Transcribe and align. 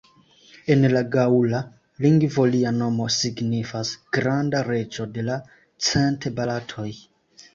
En 0.75 0.85
la 0.93 1.01
gaŭla 1.15 1.59
lingvo 2.05 2.45
lia 2.55 2.71
nomo 2.79 3.09
signifas 3.17 3.91
"granda 4.17 4.61
reĝo 4.69 5.05
de 5.19 5.27
la 5.31 5.35
cent 5.91 6.27
bataloj". 6.41 6.91